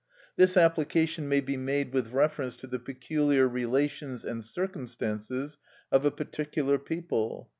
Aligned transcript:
This 0.35 0.57
application 0.57 1.29
may 1.29 1.41
be 1.41 1.55
made 1.55 1.93
with 1.93 2.07
reference 2.11 2.55
to 2.55 2.65
the 2.65 2.79
peculiar 2.79 3.47
relations 3.47 4.25
and 4.25 4.43
circumstances 4.43 5.59
of 5.91 6.05
a 6.05 6.09
particular 6.09 6.79
people. 6.79 7.49